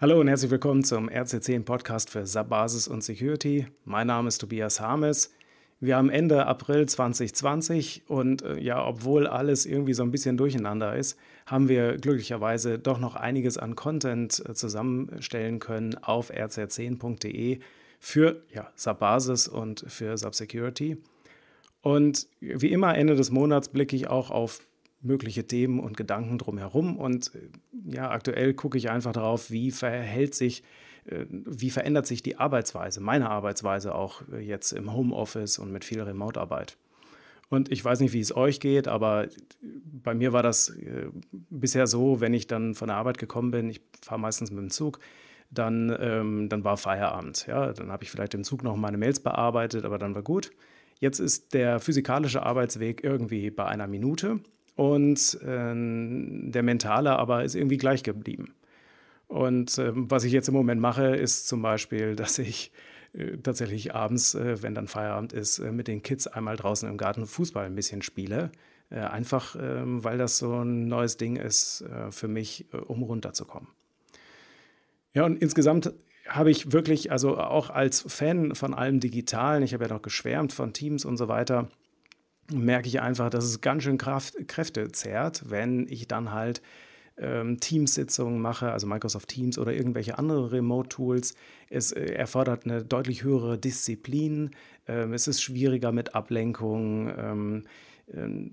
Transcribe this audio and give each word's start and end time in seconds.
Hallo 0.00 0.20
und 0.20 0.28
herzlich 0.28 0.52
willkommen 0.52 0.84
zum 0.84 1.08
RC10 1.08 1.64
Podcast 1.64 2.08
für 2.08 2.24
SAP 2.24 2.50
Basis 2.50 2.86
und 2.86 3.02
Security. 3.02 3.66
Mein 3.84 4.06
Name 4.06 4.28
ist 4.28 4.38
Tobias 4.38 4.78
Harmes. 4.78 5.34
Wir 5.80 5.96
haben 5.96 6.08
Ende 6.08 6.46
April 6.46 6.86
2020 6.86 8.02
und 8.06 8.42
äh, 8.42 8.60
ja, 8.60 8.86
obwohl 8.86 9.26
alles 9.26 9.66
irgendwie 9.66 9.94
so 9.94 10.04
ein 10.04 10.12
bisschen 10.12 10.36
durcheinander 10.36 10.94
ist, 10.94 11.18
haben 11.46 11.68
wir 11.68 11.96
glücklicherweise 11.96 12.78
doch 12.78 13.00
noch 13.00 13.16
einiges 13.16 13.58
an 13.58 13.74
Content 13.74 14.40
äh, 14.48 14.54
zusammenstellen 14.54 15.58
können 15.58 15.96
auf 15.96 16.30
rc10.de 16.30 17.58
für 17.98 18.44
ja, 18.54 18.70
SAP 18.76 19.00
Basis 19.00 19.48
und 19.48 19.84
für 19.88 20.16
SAP 20.16 20.36
Security. 20.36 20.98
Und 21.82 22.28
wie 22.38 22.70
immer 22.70 22.96
Ende 22.96 23.16
des 23.16 23.32
Monats 23.32 23.68
blicke 23.68 23.96
ich 23.96 24.06
auch 24.06 24.30
auf 24.30 24.60
mögliche 25.00 25.46
Themen 25.46 25.80
und 25.80 25.96
Gedanken 25.96 26.38
drumherum. 26.38 26.96
Und 26.96 27.32
äh, 27.34 27.94
ja, 27.94 28.10
aktuell 28.10 28.54
gucke 28.54 28.78
ich 28.78 28.90
einfach 28.90 29.12
darauf, 29.12 29.50
wie 29.50 29.70
verhält 29.70 30.34
sich, 30.34 30.62
äh, 31.06 31.24
wie 31.28 31.70
verändert 31.70 32.06
sich 32.06 32.22
die 32.22 32.36
Arbeitsweise, 32.36 33.00
meine 33.00 33.30
Arbeitsweise 33.30 33.94
auch 33.94 34.22
äh, 34.32 34.38
jetzt 34.38 34.72
im 34.72 34.92
Homeoffice 34.92 35.58
und 35.58 35.72
mit 35.72 35.84
viel 35.84 36.00
Remote-Arbeit. 36.00 36.76
Und 37.50 37.72
ich 37.72 37.82
weiß 37.82 38.00
nicht, 38.00 38.12
wie 38.12 38.20
es 38.20 38.36
euch 38.36 38.60
geht, 38.60 38.88
aber 38.88 39.26
bei 39.62 40.14
mir 40.14 40.34
war 40.34 40.42
das 40.42 40.76
bisher 41.48 41.86
so, 41.86 42.20
wenn 42.20 42.34
ich 42.34 42.46
dann 42.46 42.74
von 42.74 42.88
der 42.88 42.98
Arbeit 42.98 43.16
gekommen 43.16 43.50
bin, 43.50 43.70
ich 43.70 43.80
fahre 44.04 44.20
meistens 44.20 44.50
mit 44.50 44.60
dem 44.60 44.70
Zug, 44.70 44.98
dann, 45.50 45.96
ähm, 45.98 46.50
dann 46.50 46.64
war 46.64 46.76
Feierabend. 46.76 47.46
Ja? 47.46 47.72
Dann 47.72 47.90
habe 47.90 48.04
ich 48.04 48.10
vielleicht 48.10 48.34
im 48.34 48.44
Zug 48.44 48.62
noch 48.62 48.76
meine 48.76 48.98
Mails 48.98 49.20
bearbeitet, 49.20 49.86
aber 49.86 49.96
dann 49.96 50.14
war 50.14 50.22
gut. 50.22 50.50
Jetzt 51.00 51.20
ist 51.20 51.54
der 51.54 51.80
physikalische 51.80 52.42
Arbeitsweg 52.42 53.02
irgendwie 53.02 53.50
bei 53.50 53.64
einer 53.64 53.86
Minute 53.86 54.40
und 54.78 55.38
äh, 55.42 55.74
der 55.74 56.62
mentale 56.62 57.18
aber 57.18 57.42
ist 57.42 57.56
irgendwie 57.56 57.78
gleich 57.78 58.04
geblieben. 58.04 58.54
Und 59.26 59.76
äh, 59.76 59.90
was 59.92 60.22
ich 60.22 60.30
jetzt 60.30 60.46
im 60.46 60.54
Moment 60.54 60.80
mache, 60.80 61.16
ist 61.16 61.48
zum 61.48 61.62
Beispiel, 61.62 62.14
dass 62.16 62.38
ich 62.38 62.70
äh, 63.12 63.38
tatsächlich 63.38 63.96
abends, 63.96 64.36
äh, 64.36 64.62
wenn 64.62 64.76
dann 64.76 64.86
Feierabend 64.86 65.32
ist, 65.32 65.58
äh, 65.58 65.72
mit 65.72 65.88
den 65.88 66.04
Kids 66.04 66.28
einmal 66.28 66.54
draußen 66.54 66.88
im 66.88 66.96
Garten 66.96 67.26
Fußball 67.26 67.66
ein 67.66 67.74
bisschen 67.74 68.02
spiele. 68.02 68.52
Einfach, 68.90 69.54
ähm, 69.60 70.02
weil 70.02 70.16
das 70.16 70.38
so 70.38 70.64
ein 70.64 70.86
neues 70.86 71.18
Ding 71.18 71.36
ist 71.36 71.84
für 72.08 72.26
mich, 72.26 72.64
um 72.72 73.02
runterzukommen. 73.02 73.68
Ja, 75.12 75.26
und 75.26 75.42
insgesamt 75.42 75.92
habe 76.26 76.50
ich 76.50 76.72
wirklich, 76.72 77.12
also 77.12 77.36
auch 77.36 77.68
als 77.68 78.00
Fan 78.08 78.54
von 78.54 78.72
allem 78.72 78.98
Digitalen, 78.98 79.62
ich 79.62 79.74
habe 79.74 79.84
ja 79.84 79.92
noch 79.92 80.00
geschwärmt 80.00 80.54
von 80.54 80.72
Teams 80.72 81.04
und 81.04 81.18
so 81.18 81.28
weiter, 81.28 81.68
merke 82.52 82.88
ich 82.88 83.00
einfach, 83.00 83.30
dass 83.30 83.44
es 83.44 83.60
ganz 83.60 83.82
schön 83.82 83.98
Kraft, 83.98 84.48
Kräfte 84.48 84.90
zehrt, 84.92 85.50
wenn 85.50 85.86
ich 85.88 86.08
dann 86.08 86.32
halt 86.32 86.62
ähm, 87.18 87.60
Teamsitzungen 87.60 88.40
mache, 88.40 88.72
also 88.72 88.86
Microsoft 88.86 89.28
Teams 89.28 89.58
oder 89.58 89.72
irgendwelche 89.72 90.18
andere 90.18 90.52
Remote-Tools. 90.52 91.34
Es 91.68 91.92
äh, 91.92 92.14
erfordert 92.14 92.64
eine 92.64 92.84
deutlich 92.84 93.22
höhere 93.22 93.58
Disziplin. 93.58 94.50
Ähm, 94.86 95.12
es 95.12 95.28
ist 95.28 95.42
schwieriger 95.42 95.92
mit 95.92 96.14
Ablenkung. 96.14 97.12
Ähm, 97.16 97.64
äh, 98.08 98.50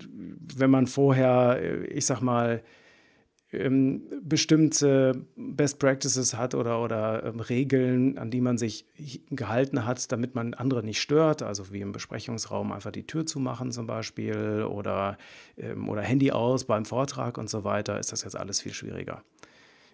wenn 0.56 0.70
man 0.70 0.86
vorher, 0.86 1.58
äh, 1.60 1.84
ich 1.86 2.06
sag 2.06 2.20
mal, 2.20 2.62
ähm, 3.52 4.02
bestimmte 4.22 5.24
Best 5.36 5.78
Practices 5.78 6.34
hat 6.34 6.54
oder, 6.54 6.82
oder 6.82 7.24
ähm, 7.24 7.40
Regeln, 7.40 8.18
an 8.18 8.30
die 8.30 8.40
man 8.40 8.58
sich 8.58 8.86
gehalten 9.30 9.86
hat, 9.86 10.10
damit 10.10 10.34
man 10.34 10.54
andere 10.54 10.82
nicht 10.82 11.00
stört, 11.00 11.42
also 11.42 11.72
wie 11.72 11.80
im 11.80 11.92
Besprechungsraum 11.92 12.72
einfach 12.72 12.90
die 12.90 13.06
Tür 13.06 13.24
zumachen 13.24 13.70
zum 13.70 13.86
Beispiel 13.86 14.66
oder, 14.68 15.16
ähm, 15.56 15.88
oder 15.88 16.02
Handy 16.02 16.32
aus 16.32 16.64
beim 16.64 16.84
Vortrag 16.84 17.38
und 17.38 17.48
so 17.48 17.62
weiter, 17.62 18.00
ist 18.00 18.12
das 18.12 18.24
jetzt 18.24 18.36
alles 18.36 18.60
viel 18.60 18.74
schwieriger. 18.74 19.22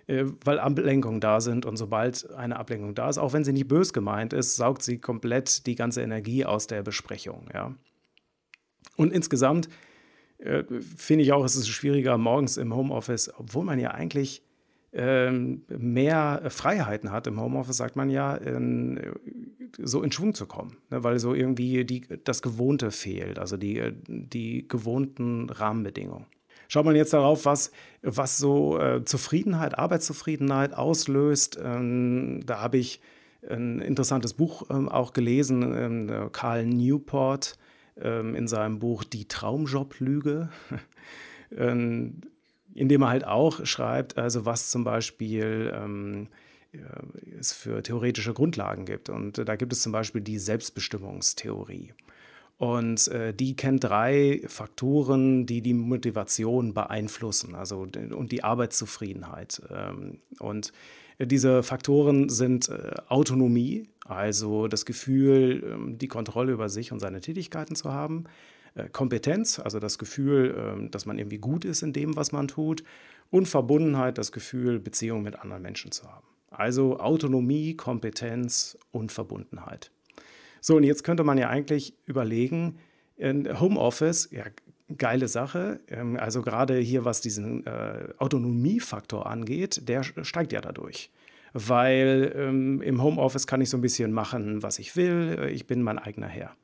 Äh, 0.06 0.24
weil 0.44 0.58
Ablenkungen 0.58 1.20
da 1.20 1.40
sind 1.40 1.66
und 1.66 1.76
sobald 1.76 2.30
eine 2.32 2.58
Ablenkung 2.58 2.94
da 2.94 3.08
ist, 3.08 3.18
auch 3.18 3.32
wenn 3.32 3.44
sie 3.44 3.52
nicht 3.52 3.68
bös 3.68 3.92
gemeint 3.92 4.32
ist, 4.32 4.56
saugt 4.56 4.82
sie 4.82 4.98
komplett 4.98 5.66
die 5.66 5.74
ganze 5.74 6.02
Energie 6.02 6.44
aus 6.44 6.66
der 6.66 6.82
Besprechung. 6.82 7.48
Ja? 7.52 7.74
Und 8.96 9.12
insgesamt 9.12 9.68
äh, 10.44 10.64
finde 10.96 11.24
ich 11.24 11.32
auch, 11.32 11.44
es 11.44 11.56
ist 11.56 11.68
schwieriger 11.68 12.18
morgens 12.18 12.56
im 12.56 12.74
Homeoffice, 12.74 13.32
obwohl 13.36 13.64
man 13.64 13.78
ja 13.78 13.92
eigentlich 13.92 14.42
ähm, 14.92 15.62
mehr 15.68 16.42
Freiheiten 16.48 17.10
hat. 17.10 17.26
Im 17.26 17.40
Homeoffice 17.40 17.76
sagt 17.76 17.96
man 17.96 18.10
ja, 18.10 18.34
in, 18.34 19.00
so 19.78 20.02
in 20.02 20.12
Schwung 20.12 20.34
zu 20.34 20.46
kommen, 20.46 20.76
ne, 20.90 21.02
weil 21.02 21.18
so 21.18 21.34
irgendwie 21.34 21.84
die, 21.84 22.02
das 22.24 22.42
Gewohnte 22.42 22.90
fehlt, 22.90 23.38
also 23.38 23.56
die, 23.56 23.92
die 24.06 24.66
gewohnten 24.68 25.48
Rahmenbedingungen. 25.48 26.26
Schaut 26.68 26.84
man 26.84 26.96
jetzt 26.96 27.12
darauf, 27.12 27.44
was, 27.44 27.70
was 28.02 28.38
so 28.38 28.78
äh, 28.78 29.04
Zufriedenheit, 29.04 29.78
Arbeitszufriedenheit 29.78 30.74
auslöst, 30.74 31.58
ähm, 31.62 32.40
da 32.46 32.60
habe 32.60 32.78
ich 32.78 33.00
ein 33.48 33.80
interessantes 33.80 34.34
Buch 34.34 34.64
ähm, 34.70 34.88
auch 34.88 35.12
gelesen, 35.12 35.74
ähm, 35.74 36.28
Karl 36.32 36.64
Newport, 36.66 37.56
ähm, 37.56 37.61
in 37.96 38.48
seinem 38.48 38.78
Buch 38.78 39.04
Die 39.04 39.28
Traumjob-Lüge, 39.28 40.48
ähm, 41.56 42.22
in 42.74 42.88
dem 42.88 43.02
er 43.02 43.08
halt 43.08 43.26
auch 43.26 43.66
schreibt, 43.66 44.16
also 44.16 44.46
was 44.46 44.70
zum 44.70 44.82
Beispiel 44.82 45.72
ähm, 45.74 46.28
es 47.38 47.52
für 47.52 47.82
theoretische 47.82 48.32
Grundlagen 48.32 48.86
gibt. 48.86 49.10
Und 49.10 49.36
da 49.46 49.56
gibt 49.56 49.72
es 49.72 49.82
zum 49.82 49.92
Beispiel 49.92 50.22
die 50.22 50.38
Selbstbestimmungstheorie. 50.38 51.92
Und 52.58 53.08
äh, 53.08 53.34
die 53.34 53.56
kennt 53.56 53.84
drei 53.84 54.42
Faktoren, 54.46 55.46
die 55.46 55.62
die 55.62 55.74
Motivation 55.74 56.74
beeinflussen, 56.74 57.54
also 57.54 57.80
und 57.80 58.30
die 58.30 58.44
Arbeitszufriedenheit. 58.44 59.60
Ähm, 59.68 60.20
und 60.38 60.72
diese 61.18 61.62
Faktoren 61.62 62.28
sind 62.28 62.68
äh, 62.68 62.94
Autonomie, 63.08 63.88
also 64.16 64.68
das 64.68 64.86
Gefühl, 64.86 65.62
ähm, 65.64 65.98
die 65.98 66.08
Kontrolle 66.08 66.52
über 66.52 66.68
sich 66.68 66.92
und 66.92 67.00
seine 67.00 67.20
Tätigkeiten 67.20 67.74
zu 67.74 67.92
haben. 67.92 68.24
Äh, 68.74 68.88
Kompetenz, 68.88 69.58
also 69.58 69.78
das 69.78 69.98
Gefühl, 69.98 70.54
ähm, 70.56 70.90
dass 70.90 71.06
man 71.06 71.18
irgendwie 71.18 71.38
gut 71.38 71.64
ist 71.64 71.82
in 71.82 71.92
dem, 71.92 72.16
was 72.16 72.32
man 72.32 72.48
tut. 72.48 72.84
Und 73.30 73.48
Verbundenheit, 73.48 74.18
das 74.18 74.32
Gefühl, 74.32 74.78
Beziehungen 74.78 75.22
mit 75.22 75.36
anderen 75.40 75.62
Menschen 75.62 75.90
zu 75.90 76.04
haben. 76.10 76.26
Also 76.50 76.98
Autonomie, 77.00 77.74
Kompetenz 77.76 78.76
und 78.90 79.10
Verbundenheit. 79.10 79.90
So, 80.60 80.76
und 80.76 80.84
jetzt 80.84 81.02
könnte 81.02 81.24
man 81.24 81.38
ja 81.38 81.48
eigentlich 81.48 81.94
überlegen, 82.04 82.78
Homeoffice, 83.18 84.30
ja, 84.32 84.44
geile 84.98 85.28
Sache. 85.28 85.80
Ähm, 85.88 86.16
also 86.16 86.42
gerade 86.42 86.78
hier, 86.78 87.04
was 87.04 87.20
diesen 87.20 87.66
äh, 87.66 88.08
Autonomiefaktor 88.18 89.26
angeht, 89.26 89.88
der 89.88 90.02
steigt 90.02 90.52
ja 90.52 90.60
dadurch. 90.60 91.10
Weil 91.52 92.32
ähm, 92.34 92.80
im 92.80 93.02
Homeoffice 93.02 93.46
kann 93.46 93.60
ich 93.60 93.70
so 93.70 93.76
ein 93.76 93.82
bisschen 93.82 94.12
machen, 94.12 94.62
was 94.62 94.78
ich 94.78 94.96
will. 94.96 95.36
Äh, 95.38 95.50
ich 95.50 95.66
bin 95.66 95.82
mein 95.82 95.98
eigener 95.98 96.28
Herr. 96.28 96.56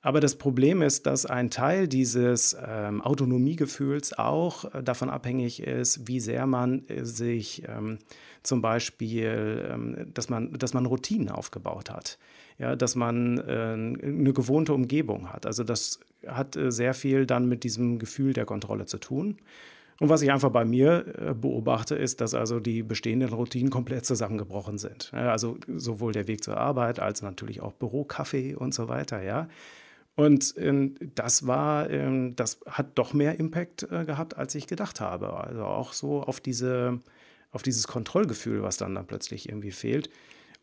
Aber 0.00 0.20
das 0.20 0.36
Problem 0.36 0.80
ist, 0.80 1.06
dass 1.06 1.26
ein 1.26 1.50
Teil 1.50 1.88
dieses 1.88 2.56
ähm, 2.64 3.00
Autonomiegefühls 3.00 4.16
auch 4.16 4.72
äh, 4.72 4.82
davon 4.82 5.10
abhängig 5.10 5.60
ist, 5.60 6.06
wie 6.06 6.20
sehr 6.20 6.46
man 6.46 6.86
äh, 6.88 7.04
sich 7.04 7.64
ähm, 7.68 7.98
zum 8.44 8.62
Beispiel, 8.62 9.68
ähm, 9.68 10.10
dass, 10.14 10.28
man, 10.28 10.52
dass 10.52 10.72
man 10.72 10.86
Routinen 10.86 11.30
aufgebaut 11.30 11.90
hat, 11.90 12.18
ja, 12.58 12.76
dass 12.76 12.94
man 12.94 13.38
äh, 13.38 13.72
eine 13.72 14.32
gewohnte 14.32 14.72
Umgebung 14.72 15.32
hat. 15.32 15.46
Also 15.46 15.64
das 15.64 15.98
hat 16.26 16.56
sehr 16.68 16.94
viel 16.94 17.26
dann 17.26 17.48
mit 17.48 17.64
diesem 17.64 17.98
Gefühl 17.98 18.32
der 18.32 18.44
Kontrolle 18.44 18.86
zu 18.86 18.98
tun. 18.98 19.38
Und 20.00 20.08
was 20.08 20.22
ich 20.22 20.30
einfach 20.30 20.50
bei 20.50 20.64
mir 20.64 21.06
äh, 21.18 21.34
beobachte, 21.34 21.96
ist, 21.96 22.20
dass 22.20 22.34
also 22.34 22.60
die 22.60 22.82
bestehenden 22.82 23.30
Routinen 23.30 23.70
komplett 23.70 24.06
zusammengebrochen 24.06 24.78
sind. 24.78 25.12
Also 25.12 25.58
sowohl 25.66 26.12
der 26.12 26.28
Weg 26.28 26.44
zur 26.44 26.56
Arbeit 26.56 27.00
als 27.00 27.22
natürlich 27.22 27.60
auch 27.60 27.72
Büro, 27.72 28.04
Kaffee 28.04 28.54
und 28.54 28.74
so 28.74 28.88
weiter, 28.88 29.22
ja. 29.22 29.48
Und 30.14 30.54
ähm, 30.58 30.96
das 31.14 31.46
war, 31.46 31.90
ähm, 31.90 32.34
das 32.34 32.58
hat 32.66 32.98
doch 32.98 33.12
mehr 33.12 33.38
Impact 33.38 33.84
äh, 33.84 34.04
gehabt, 34.04 34.36
als 34.36 34.54
ich 34.56 34.66
gedacht 34.66 35.00
habe. 35.00 35.32
Also 35.32 35.62
auch 35.62 35.92
so 35.92 36.22
auf 36.22 36.40
diese, 36.40 36.98
auf 37.52 37.62
dieses 37.62 37.86
Kontrollgefühl, 37.86 38.64
was 38.64 38.76
dann, 38.78 38.96
dann 38.96 39.06
plötzlich 39.06 39.48
irgendwie 39.48 39.70
fehlt. 39.70 40.10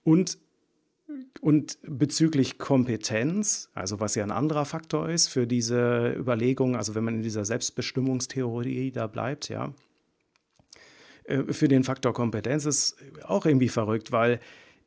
Und, 0.04 0.38
und 1.42 1.78
bezüglich 1.84 2.58
Kompetenz, 2.58 3.70
also 3.74 4.00
was 4.00 4.16
ja 4.16 4.24
ein 4.24 4.32
anderer 4.32 4.66
Faktor 4.66 5.10
ist 5.10 5.28
für 5.28 5.48
diese 5.48 6.14
Überlegung, 6.18 6.76
also 6.76 6.96
wenn 6.96 7.04
man 7.04 7.16
in 7.16 7.24
dieser 7.24 7.46
Selbstbestimmungstheorie 7.46 8.92
da 8.92 9.08
bleibt, 9.08 9.50
ja, 9.50 9.74
äh, 11.26 11.54
für 11.54 11.68
den 11.68 11.84
Faktor 11.84 12.14
Kompetenz 12.14 12.66
ist 12.66 12.96
auch 13.24 13.46
irgendwie 13.46 13.70
verrückt, 13.70 14.12
weil 14.12 14.40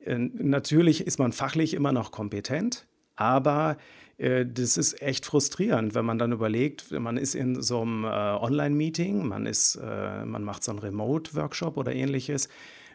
äh, 0.04 0.16
natürlich 0.16 1.06
ist 1.06 1.18
man 1.18 1.32
fachlich 1.32 1.74
immer 1.74 1.92
noch 1.92 2.10
kompetent, 2.10 2.86
aber 3.16 3.76
äh, 4.16 4.46
das 4.46 4.76
ist 4.76 5.02
echt 5.02 5.26
frustrierend, 5.26 5.94
wenn 5.94 6.04
man 6.04 6.18
dann 6.18 6.32
überlegt, 6.32 6.90
man 6.92 7.16
ist 7.16 7.34
in 7.34 7.60
so 7.62 7.82
einem 7.82 8.04
Online-Meeting, 8.04 9.26
man, 9.26 9.48
man 10.24 10.44
macht 10.44 10.64
so 10.64 10.72
einen 10.72 10.80
Remote-Workshop 10.80 11.76
oder 11.76 11.94
ähnliches. 11.94 12.48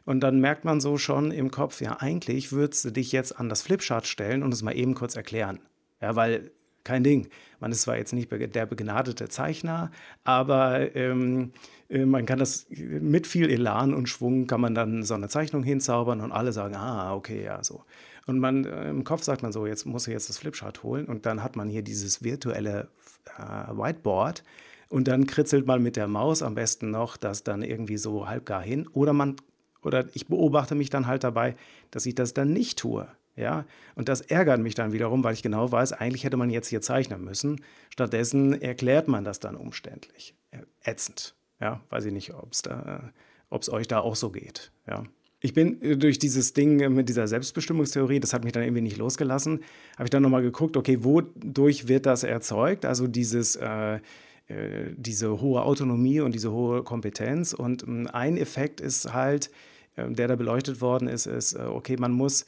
Und 0.05 0.19
dann 0.21 0.39
merkt 0.39 0.65
man 0.65 0.81
so 0.81 0.97
schon 0.97 1.31
im 1.31 1.51
Kopf, 1.51 1.81
ja, 1.81 1.97
eigentlich 1.99 2.51
würdest 2.51 2.85
du 2.85 2.91
dich 2.91 3.11
jetzt 3.11 3.39
an 3.39 3.49
das 3.49 3.61
Flipchart 3.61 4.05
stellen 4.05 4.43
und 4.43 4.53
es 4.53 4.61
mal 4.61 4.75
eben 4.75 4.95
kurz 4.95 5.15
erklären. 5.15 5.59
Ja, 6.01 6.15
weil 6.15 6.51
kein 6.83 7.03
Ding. 7.03 7.29
Man 7.59 7.71
ist 7.71 7.83
zwar 7.83 7.97
jetzt 7.97 8.13
nicht 8.13 8.29
der 8.31 8.65
begnadete 8.65 9.29
Zeichner, 9.29 9.91
aber 10.23 10.95
ähm, 10.95 11.53
äh, 11.89 12.05
man 12.05 12.25
kann 12.25 12.39
das 12.39 12.67
mit 12.69 13.25
viel 13.25 13.49
Elan 13.49 13.93
und 13.93 14.09
Schwung 14.09 14.47
kann 14.47 14.61
man 14.61 14.75
dann 14.75 15.03
so 15.03 15.13
eine 15.13 15.29
Zeichnung 15.29 15.63
hinzaubern 15.63 16.19
und 16.21 16.31
alle 16.31 16.51
sagen, 16.51 16.75
ah, 16.75 17.15
okay, 17.15 17.43
ja, 17.43 17.63
so. 17.63 17.83
Und 18.25 18.39
man 18.39 18.65
äh, 18.65 18.89
im 18.89 19.03
Kopf 19.03 19.23
sagt 19.23 19.43
man 19.43 19.51
so, 19.51 19.65
jetzt 19.65 19.85
muss 19.85 20.07
ich 20.07 20.13
jetzt 20.13 20.29
das 20.29 20.37
Flipchart 20.37 20.83
holen 20.83 21.05
und 21.05 21.25
dann 21.25 21.43
hat 21.43 21.55
man 21.55 21.69
hier 21.69 21.83
dieses 21.83 22.23
virtuelle 22.23 22.89
äh, 23.37 23.71
Whiteboard 23.71 24.43
und 24.89 25.07
dann 25.07 25.25
kritzelt 25.25 25.65
man 25.65 25.81
mit 25.81 25.95
der 25.95 26.07
Maus 26.07 26.41
am 26.41 26.55
besten 26.55 26.91
noch 26.91 27.17
das 27.17 27.43
dann 27.43 27.61
irgendwie 27.63 27.97
so 27.97 28.27
halbgar 28.27 28.61
hin 28.61 28.87
oder 28.87 29.13
man 29.13 29.37
oder 29.85 30.05
ich 30.13 30.27
beobachte 30.27 30.75
mich 30.75 30.89
dann 30.89 31.07
halt 31.07 31.23
dabei, 31.23 31.55
dass 31.91 32.05
ich 32.05 32.15
das 32.15 32.33
dann 32.33 32.53
nicht 32.53 32.79
tue. 32.79 33.07
Ja, 33.35 33.65
und 33.95 34.09
das 34.09 34.21
ärgert 34.21 34.61
mich 34.61 34.75
dann 34.75 34.93
wiederum, 34.93 35.23
weil 35.23 35.33
ich 35.33 35.41
genau 35.41 35.71
weiß, 35.71 35.93
eigentlich 35.93 36.23
hätte 36.23 36.37
man 36.37 36.51
jetzt 36.51 36.67
hier 36.67 36.81
zeichnen 36.81 37.23
müssen. 37.23 37.61
Stattdessen 37.89 38.61
erklärt 38.61 39.07
man 39.07 39.23
das 39.23 39.39
dann 39.39 39.55
umständlich. 39.55 40.35
Äh, 40.51 40.59
ätzend. 40.83 41.33
Ja, 41.59 41.81
weiß 41.89 42.05
ich 42.05 42.13
nicht, 42.13 42.33
ob 42.33 42.51
es 42.51 43.69
euch 43.69 43.87
da 43.87 43.99
auch 43.99 44.15
so 44.15 44.29
geht. 44.29 44.71
Ja. 44.87 45.03
Ich 45.39 45.53
bin 45.53 45.81
äh, 45.81 45.97
durch 45.97 46.19
dieses 46.19 46.53
Ding 46.53 46.93
mit 46.93 47.09
dieser 47.09 47.27
Selbstbestimmungstheorie, 47.27 48.19
das 48.19 48.33
hat 48.33 48.43
mich 48.43 48.53
dann 48.53 48.63
irgendwie 48.63 48.81
nicht 48.81 48.97
losgelassen, 48.97 49.63
habe 49.95 50.05
ich 50.05 50.09
dann 50.11 50.21
nochmal 50.21 50.43
geguckt, 50.43 50.77
okay, 50.77 51.03
wodurch 51.03 51.87
wird 51.87 52.05
das 52.05 52.23
erzeugt? 52.23 52.85
Also 52.85 53.07
dieses, 53.07 53.55
äh, 53.55 53.99
äh, 54.47 54.91
diese 54.95 55.41
hohe 55.41 55.63
Autonomie 55.63 56.19
und 56.19 56.33
diese 56.35 56.51
hohe 56.51 56.83
Kompetenz. 56.83 57.53
Und 57.53 57.83
ähm, 57.83 58.07
ein 58.11 58.37
Effekt 58.37 58.79
ist 58.79 59.13
halt, 59.13 59.49
der 59.97 60.27
da 60.27 60.35
beleuchtet 60.35 60.81
worden 60.81 61.07
ist, 61.07 61.25
ist, 61.25 61.53
äh, 61.53 61.61
okay, 61.61 61.97
man 61.97 62.11
muss 62.11 62.45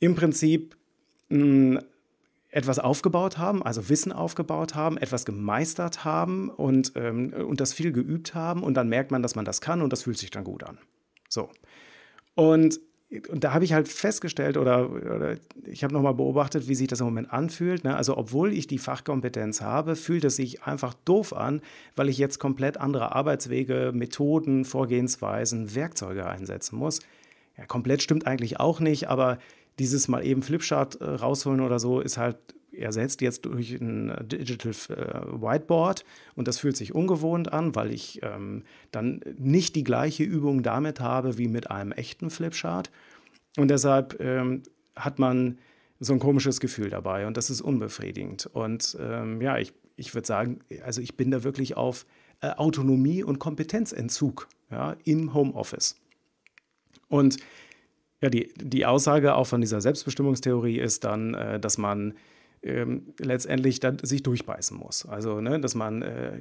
im 0.00 0.14
Prinzip 0.14 0.76
mh, 1.28 1.80
etwas 2.50 2.78
aufgebaut 2.78 3.36
haben, 3.38 3.62
also 3.64 3.88
Wissen 3.88 4.12
aufgebaut 4.12 4.74
haben, 4.74 4.96
etwas 4.96 5.24
gemeistert 5.24 6.04
haben 6.04 6.50
und, 6.50 6.92
ähm, 6.94 7.32
und 7.32 7.60
das 7.60 7.72
viel 7.72 7.90
geübt 7.90 8.34
haben 8.34 8.62
und 8.62 8.74
dann 8.74 8.88
merkt 8.88 9.10
man, 9.10 9.22
dass 9.22 9.34
man 9.34 9.44
das 9.44 9.60
kann 9.60 9.82
und 9.82 9.92
das 9.92 10.02
fühlt 10.04 10.18
sich 10.18 10.30
dann 10.30 10.44
gut 10.44 10.62
an. 10.62 10.78
So. 11.28 11.50
Und, 12.34 12.78
und 13.28 13.44
da 13.44 13.52
habe 13.52 13.64
ich 13.64 13.72
halt 13.72 13.88
festgestellt 13.88 14.56
oder, 14.56 14.90
oder 14.90 15.36
ich 15.66 15.84
habe 15.84 15.92
nochmal 15.94 16.14
beobachtet, 16.14 16.68
wie 16.68 16.74
sich 16.74 16.88
das 16.88 17.00
im 17.00 17.06
Moment 17.06 17.32
anfühlt. 17.32 17.84
Ne? 17.84 17.96
Also 17.96 18.16
obwohl 18.16 18.52
ich 18.52 18.66
die 18.66 18.78
Fachkompetenz 18.78 19.60
habe, 19.60 19.96
fühlt 19.96 20.24
es 20.24 20.36
sich 20.36 20.62
einfach 20.62 20.94
doof 21.04 21.32
an, 21.32 21.60
weil 21.96 22.08
ich 22.08 22.18
jetzt 22.18 22.38
komplett 22.38 22.78
andere 22.78 23.14
Arbeitswege, 23.14 23.92
Methoden, 23.94 24.64
Vorgehensweisen, 24.64 25.74
Werkzeuge 25.74 26.26
einsetzen 26.26 26.76
muss. 26.76 27.00
Ja, 27.56 27.66
komplett 27.66 28.02
stimmt 28.02 28.26
eigentlich 28.26 28.58
auch 28.60 28.80
nicht, 28.80 29.08
aber 29.08 29.38
dieses 29.78 30.08
mal 30.08 30.24
eben 30.24 30.42
Flipchart 30.42 31.00
äh, 31.00 31.04
rausholen 31.04 31.60
oder 31.60 31.78
so 31.78 32.00
ist 32.00 32.16
halt 32.16 32.36
ersetzt 32.78 33.20
jetzt 33.20 33.44
durch 33.44 33.72
ein 33.72 34.10
äh, 34.10 34.24
Digital 34.24 34.72
äh, 34.72 35.40
Whiteboard. 35.40 36.04
Und 36.34 36.48
das 36.48 36.58
fühlt 36.58 36.76
sich 36.76 36.94
ungewohnt 36.94 37.52
an, 37.52 37.74
weil 37.74 37.92
ich 37.92 38.20
ähm, 38.22 38.64
dann 38.90 39.20
nicht 39.38 39.76
die 39.76 39.84
gleiche 39.84 40.24
Übung 40.24 40.62
damit 40.62 41.00
habe 41.00 41.38
wie 41.38 41.48
mit 41.48 41.70
einem 41.70 41.92
echten 41.92 42.30
Flipchart. 42.30 42.90
Und 43.56 43.68
deshalb 43.68 44.20
ähm, 44.20 44.62
hat 44.96 45.18
man 45.18 45.58
so 46.00 46.12
ein 46.12 46.18
komisches 46.18 46.60
Gefühl 46.60 46.90
dabei. 46.90 47.26
Und 47.26 47.36
das 47.36 47.50
ist 47.50 47.60
unbefriedigend. 47.60 48.46
Und 48.46 48.96
ähm, 49.00 49.40
ja, 49.40 49.58
ich, 49.58 49.72
ich 49.96 50.14
würde 50.14 50.26
sagen, 50.26 50.60
also 50.84 51.00
ich 51.00 51.16
bin 51.16 51.30
da 51.30 51.44
wirklich 51.44 51.76
auf 51.76 52.06
äh, 52.40 52.50
Autonomie 52.50 53.22
und 53.22 53.38
Kompetenzentzug 53.38 54.48
ja, 54.70 54.96
im 55.04 55.34
Homeoffice. 55.34 55.96
Und 57.08 57.36
ja, 58.20 58.30
die, 58.30 58.52
die 58.56 58.86
Aussage 58.86 59.34
auch 59.34 59.46
von 59.46 59.60
dieser 59.60 59.80
Selbstbestimmungstheorie 59.80 60.78
ist 60.78 61.04
dann, 61.04 61.34
äh, 61.34 61.60
dass 61.60 61.78
man 61.78 62.14
ähm, 62.64 63.14
letztendlich 63.18 63.78
dann 63.78 63.98
sich 64.02 64.22
durchbeißen 64.22 64.76
muss. 64.76 65.06
Also, 65.06 65.40
ne, 65.40 65.60
dass 65.60 65.74
man 65.74 66.02
äh, 66.02 66.40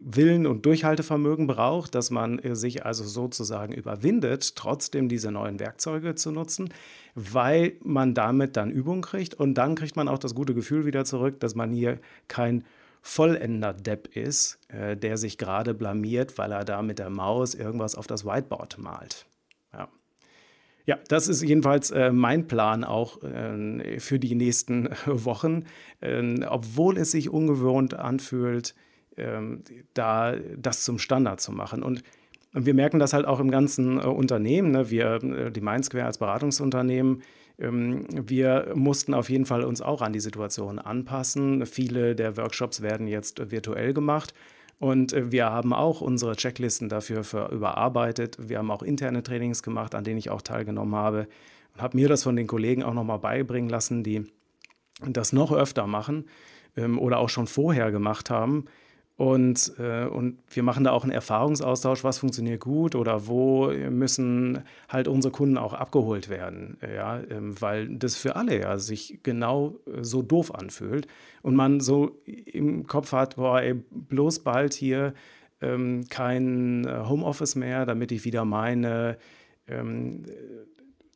Willen 0.00 0.46
und 0.46 0.64
Durchhaltevermögen 0.64 1.46
braucht, 1.46 1.94
dass 1.94 2.10
man 2.10 2.38
äh, 2.38 2.54
sich 2.54 2.86
also 2.86 3.04
sozusagen 3.04 3.72
überwindet, 3.72 4.56
trotzdem 4.56 5.08
diese 5.08 5.30
neuen 5.30 5.60
Werkzeuge 5.60 6.14
zu 6.14 6.30
nutzen, 6.30 6.72
weil 7.14 7.72
man 7.82 8.14
damit 8.14 8.56
dann 8.56 8.70
Übung 8.70 9.02
kriegt 9.02 9.34
und 9.34 9.54
dann 9.54 9.74
kriegt 9.74 9.96
man 9.96 10.08
auch 10.08 10.18
das 10.18 10.34
gute 10.34 10.54
Gefühl 10.54 10.86
wieder 10.86 11.04
zurück, 11.04 11.40
dass 11.40 11.54
man 11.54 11.72
hier 11.72 11.98
kein 12.28 12.64
Vollender-Depp 13.02 14.16
ist, 14.16 14.58
äh, 14.68 14.96
der 14.96 15.16
sich 15.18 15.38
gerade 15.38 15.74
blamiert, 15.74 16.38
weil 16.38 16.52
er 16.52 16.64
da 16.64 16.82
mit 16.82 16.98
der 16.98 17.10
Maus 17.10 17.54
irgendwas 17.54 17.94
auf 17.94 18.06
das 18.06 18.24
Whiteboard 18.24 18.78
malt. 18.78 19.26
Ja. 19.72 19.88
Ja, 20.88 20.98
das 21.08 21.28
ist 21.28 21.42
jedenfalls 21.42 21.90
äh, 21.90 22.10
mein 22.12 22.48
Plan 22.48 22.82
auch 22.82 23.22
äh, 23.22 24.00
für 24.00 24.18
die 24.18 24.34
nächsten 24.34 24.88
Wochen. 25.06 25.64
Äh, 26.00 26.42
obwohl 26.48 26.96
es 26.96 27.10
sich 27.10 27.28
ungewohnt 27.28 27.92
anfühlt, 27.92 28.74
ähm, 29.18 29.64
da 29.92 30.34
das 30.56 30.84
zum 30.84 30.98
Standard 30.98 31.42
zu 31.42 31.52
machen. 31.52 31.82
Und 31.82 32.02
wir 32.54 32.72
merken 32.72 32.98
das 32.98 33.12
halt 33.12 33.26
auch 33.26 33.38
im 33.38 33.50
ganzen 33.50 33.98
äh, 33.98 34.04
Unternehmen. 34.04 34.70
Ne? 34.70 34.88
Wir, 34.88 35.22
äh, 35.22 35.52
die 35.52 35.60
Mindsquare 35.60 36.06
als 36.06 36.16
Beratungsunternehmen, 36.16 37.22
ähm, 37.58 38.06
wir 38.10 38.72
mussten 38.74 39.12
auf 39.12 39.28
jeden 39.28 39.44
Fall 39.44 39.64
uns 39.64 39.82
auch 39.82 40.00
an 40.00 40.14
die 40.14 40.20
Situation 40.20 40.78
anpassen. 40.78 41.66
Viele 41.66 42.14
der 42.14 42.38
Workshops 42.38 42.80
werden 42.80 43.06
jetzt 43.08 43.50
virtuell 43.50 43.92
gemacht. 43.92 44.32
Und 44.78 45.12
äh, 45.12 45.32
wir 45.32 45.50
haben 45.50 45.72
auch 45.72 46.00
unsere 46.00 46.36
Checklisten 46.36 46.88
dafür 46.88 47.48
überarbeitet. 47.50 48.36
Wir 48.48 48.58
haben 48.58 48.70
auch 48.70 48.82
interne 48.82 49.22
Trainings 49.22 49.62
gemacht, 49.62 49.94
an 49.94 50.04
denen 50.04 50.18
ich 50.18 50.30
auch 50.30 50.42
teilgenommen 50.42 50.94
habe. 50.94 51.28
Und 51.74 51.82
habe 51.82 51.96
mir 51.96 52.08
das 52.08 52.22
von 52.22 52.36
den 52.36 52.46
Kollegen 52.46 52.82
auch 52.82 52.94
nochmal 52.94 53.18
beibringen 53.18 53.70
lassen, 53.70 54.02
die 54.02 54.24
das 55.06 55.32
noch 55.32 55.52
öfter 55.52 55.86
machen 55.86 56.26
ähm, 56.76 56.98
oder 56.98 57.18
auch 57.18 57.28
schon 57.28 57.46
vorher 57.46 57.90
gemacht 57.90 58.30
haben. 58.30 58.66
Und, 59.18 59.72
äh, 59.80 60.04
und 60.04 60.38
wir 60.48 60.62
machen 60.62 60.84
da 60.84 60.92
auch 60.92 61.02
einen 61.02 61.10
Erfahrungsaustausch, 61.10 62.04
was 62.04 62.18
funktioniert 62.18 62.60
gut 62.60 62.94
oder 62.94 63.26
wo 63.26 63.66
müssen 63.66 64.62
halt 64.88 65.08
unsere 65.08 65.32
Kunden 65.32 65.58
auch 65.58 65.72
abgeholt 65.72 66.28
werden. 66.28 66.78
Ja, 66.80 67.20
ähm, 67.28 67.60
weil 67.60 67.88
das 67.88 68.14
für 68.14 68.36
alle 68.36 68.60
ja 68.60 68.78
sich 68.78 69.18
genau 69.24 69.74
äh, 69.86 70.04
so 70.04 70.22
doof 70.22 70.54
anfühlt 70.54 71.08
und 71.42 71.56
man 71.56 71.80
so 71.80 72.22
im 72.26 72.86
Kopf 72.86 73.10
hat, 73.10 73.34
boah, 73.34 73.60
ey, 73.60 73.74
bloß 73.74 74.44
bald 74.44 74.72
hier 74.72 75.14
ähm, 75.60 76.04
kein 76.08 76.84
äh, 76.84 77.02
Homeoffice 77.08 77.56
mehr, 77.56 77.86
damit 77.86 78.12
ich 78.12 78.24
wieder 78.24 78.44
meine, 78.44 79.18
ähm, 79.66 80.26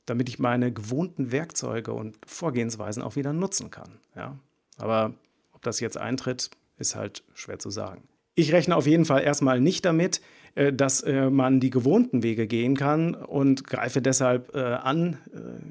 damit 0.06 0.28
ich 0.28 0.40
meine 0.40 0.72
gewohnten 0.72 1.30
Werkzeuge 1.30 1.92
und 1.92 2.18
Vorgehensweisen 2.26 3.00
auch 3.00 3.14
wieder 3.14 3.32
nutzen 3.32 3.70
kann. 3.70 4.00
Ja, 4.16 4.36
aber 4.76 5.14
ob 5.52 5.62
das 5.62 5.78
jetzt 5.78 5.98
eintritt, 5.98 6.50
ist 6.82 6.94
halt 6.94 7.22
schwer 7.32 7.58
zu 7.58 7.70
sagen. 7.70 8.02
Ich 8.34 8.52
rechne 8.52 8.76
auf 8.76 8.86
jeden 8.86 9.04
Fall 9.04 9.22
erstmal 9.22 9.60
nicht 9.60 9.84
damit, 9.84 10.20
äh, 10.54 10.72
dass 10.72 11.00
äh, 11.02 11.30
man 11.30 11.60
die 11.60 11.70
gewohnten 11.70 12.22
Wege 12.22 12.46
gehen 12.46 12.76
kann 12.76 13.14
und 13.14 13.66
greife 13.66 14.02
deshalb 14.02 14.54
äh, 14.54 14.60
an 14.60 15.18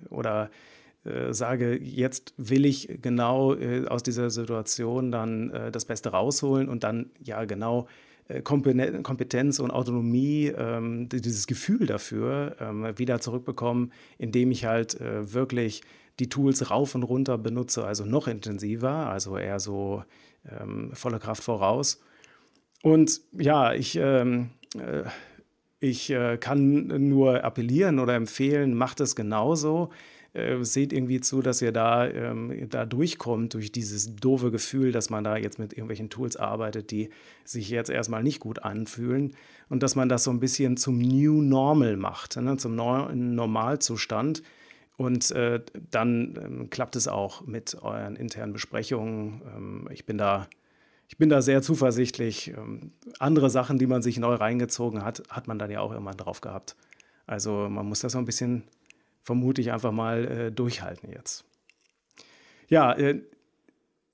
oder 0.09 0.49
sage, 1.31 1.80
jetzt 1.81 2.35
will 2.37 2.63
ich 2.63 2.99
genau 3.01 3.56
aus 3.87 4.03
dieser 4.03 4.30
Situation 4.30 5.11
dann 5.11 5.51
das 5.71 5.85
Beste 5.85 6.09
rausholen 6.09 6.69
und 6.69 6.83
dann 6.83 7.09
ja 7.23 7.45
genau 7.45 7.87
Kompetenz 8.44 9.59
und 9.59 9.71
Autonomie, 9.71 10.47
ähm, 10.47 11.09
dieses 11.09 11.47
Gefühl 11.47 11.85
dafür 11.85 12.56
ähm, 12.59 12.97
wieder 12.97 13.19
zurückbekommen, 13.19 13.92
indem 14.18 14.52
ich 14.52 14.66
halt 14.66 14.97
wirklich 15.00 15.81
die 16.19 16.30
Tools 16.30 16.69
rauf 16.69 16.94
und 16.95 17.04
runter 17.04 17.38
benutze, 17.38 17.85
also 17.85 18.06
noch 18.06 18.28
intensiver, 18.28 19.09
also 19.09 19.38
eher 19.38 19.59
so 19.59 20.04
ähm, 20.50 20.92
volle 20.94 21.19
Kraft 21.19 21.44
voraus. 21.44 22.02
Und 22.83 23.21
ja, 23.33 23.73
ich, 23.73 23.97
äh, 23.97 24.45
ich 25.80 26.09
äh, 26.09 26.38
kann 26.38 27.09
nur 27.09 27.44
appellieren 27.44 28.00
oder 28.00 28.16
empfehlen, 28.16 28.76
macht 28.76 29.00
es 29.00 29.16
genauso. 29.16 29.90
Äh, 30.33 30.64
seht 30.64 30.94
irgendwie 30.94 31.19
zu, 31.19 31.42
dass 31.42 31.61
ihr 31.61 31.73
da, 31.73 32.07
ähm, 32.07 32.69
da 32.69 32.85
durchkommt 32.85 33.54
durch 33.54 33.71
dieses 33.71 34.16
doofe 34.16 34.50
Gefühl, 34.50 34.94
dass 34.94 35.09
man 35.09 35.26
da 35.26 35.35
jetzt 35.35 35.59
mit 35.59 35.73
irgendwelchen 35.73 36.09
Tools 36.09 36.38
arbeitet, 36.38 36.92
die 36.92 37.09
sich 37.44 37.69
jetzt 37.69 37.90
erstmal 37.90 38.23
nicht 38.23 38.40
gut 38.40 38.59
anfühlen 38.59 39.35
und 39.68 39.83
dass 39.83 39.95
man 39.95 40.07
das 40.07 40.23
so 40.23 40.31
ein 40.31 40.40
bisschen 40.40 40.78
zum 40.78 41.00
New 41.00 41.42
Normal 41.42 41.97
macht, 41.97 42.38
ne, 42.38 42.56
zum 42.56 42.76
Neu 42.76 43.14
Normalzustand. 43.14 44.42
Und 44.95 45.31
äh, 45.31 45.61
dann 45.90 46.40
ähm, 46.42 46.69
klappt 46.69 46.95
es 46.95 47.07
auch 47.07 47.45
mit 47.45 47.76
euren 47.81 48.16
internen 48.16 48.54
Besprechungen. 48.54 49.42
Ähm, 49.54 49.90
ich, 49.92 50.06
bin 50.06 50.18
da, 50.18 50.47
ich 51.07 51.18
bin 51.18 51.30
da 51.30 51.42
sehr 51.42 51.61
zuversichtlich. 51.61 52.50
Ähm, 52.50 52.92
andere 53.18 53.50
Sachen, 53.50 53.80
die 53.80 53.88
man 53.88 54.02
sich 54.02 54.19
neu 54.19 54.35
reingezogen 54.35 55.04
hat, 55.04 55.23
hat 55.30 55.47
man 55.47 55.57
dann 55.57 55.71
ja 55.71 55.81
auch 55.81 55.92
immer 55.92 56.11
drauf 56.11 56.40
gehabt. 56.40 56.76
Also 57.26 57.68
man 57.69 57.85
muss 57.88 58.02
das 58.02 58.11
so 58.11 58.19
ein 58.19 58.26
bisschen, 58.26 58.64
vermute 59.21 59.61
ich, 59.61 59.71
einfach 59.71 59.92
mal 59.92 60.25
äh, 60.25 60.51
durchhalten 60.51 61.09
jetzt. 61.11 61.45
Ja, 62.68 62.94
äh, 62.94 63.21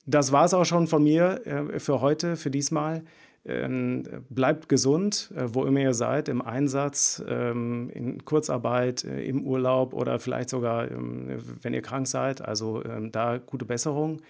das 0.06 0.32
war 0.32 0.46
es 0.46 0.54
auch 0.54 0.66
schon 0.66 0.88
von 0.88 1.04
mir 1.04 1.46
äh, 1.46 1.80
für 1.80 2.02
heute, 2.02 2.36
für 2.36 2.52
diesmal. 2.52 3.04
Ähm, 3.46 4.04
bleibt 4.30 4.68
gesund, 4.68 5.32
äh, 5.36 5.46
wo 5.54 5.64
immer 5.64 5.80
ihr 5.80 5.94
seid, 5.94 6.28
im 6.28 6.42
Einsatz, 6.42 7.24
ähm, 7.28 7.90
in 7.94 8.26
Kurzarbeit, 8.26 9.06
äh, 9.06 9.24
im 9.24 9.46
Urlaub 9.46 9.94
oder 9.94 10.20
vielleicht 10.20 10.50
sogar, 10.50 10.92
ähm, 10.92 11.38
wenn 11.62 11.74
ihr 11.74 11.82
krank 11.82 12.08
seid. 12.08 12.42
Also 12.42 12.84
da 13.12 13.38
gute 13.38 13.66
Besserung. 13.66 14.22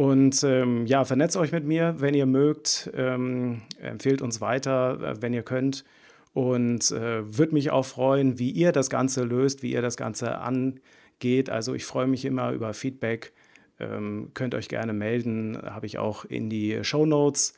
Und 0.00 0.42
ähm, 0.44 0.86
ja, 0.86 1.04
vernetzt 1.04 1.36
euch 1.36 1.52
mit 1.52 1.66
mir, 1.66 1.96
wenn 1.98 2.14
ihr 2.14 2.24
mögt. 2.24 2.90
Ähm, 2.96 3.60
empfehlt 3.82 4.22
uns 4.22 4.40
weiter, 4.40 4.98
äh, 5.02 5.20
wenn 5.22 5.34
ihr 5.34 5.42
könnt. 5.42 5.84
Und 6.32 6.92
äh, 6.92 7.36
würde 7.36 7.54
mich 7.54 7.70
auch 7.70 7.84
freuen, 7.84 8.38
wie 8.38 8.50
ihr 8.50 8.72
das 8.72 8.88
Ganze 8.88 9.24
löst, 9.24 9.62
wie 9.62 9.72
ihr 9.72 9.82
das 9.82 9.96
Ganze 9.96 10.38
angeht. 10.38 11.50
Also 11.50 11.74
ich 11.74 11.84
freue 11.84 12.06
mich 12.06 12.24
immer 12.24 12.52
über 12.52 12.72
Feedback. 12.72 13.32
Ähm, 13.80 14.30
könnt 14.34 14.54
euch 14.54 14.68
gerne 14.68 14.92
melden. 14.92 15.58
Habe 15.62 15.86
ich 15.86 15.98
auch 15.98 16.24
in 16.24 16.48
die 16.48 16.84
Show 16.84 17.06
Notes 17.06 17.54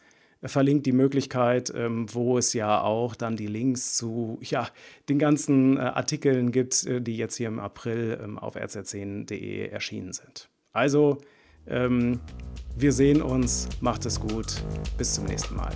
verlinkt 0.48 0.86
die 0.86 0.92
Möglichkeit, 0.92 1.72
ähm, 1.74 2.06
wo 2.12 2.38
es 2.38 2.52
ja 2.52 2.80
auch 2.80 3.14
dann 3.14 3.36
die 3.36 3.46
Links 3.46 3.96
zu 3.96 4.38
ja, 4.42 4.68
den 5.08 5.18
ganzen 5.18 5.76
äh, 5.76 5.80
Artikeln 5.80 6.50
gibt, 6.50 6.84
äh, 6.86 7.00
die 7.00 7.16
jetzt 7.16 7.36
hier 7.36 7.48
im 7.48 7.58
April 7.58 8.18
ähm, 8.22 8.38
auf 8.38 8.56
rz10.de 8.56 9.68
erschienen 9.68 10.12
sind. 10.12 10.48
Also, 10.72 11.18
ähm, 11.66 12.20
wir 12.76 12.92
sehen 12.92 13.22
uns, 13.22 13.68
macht 13.80 14.06
es 14.06 14.18
gut, 14.18 14.62
bis 14.98 15.14
zum 15.14 15.26
nächsten 15.26 15.54
Mal. 15.54 15.72